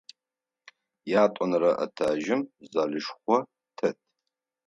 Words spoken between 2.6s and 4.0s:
залышхо тет.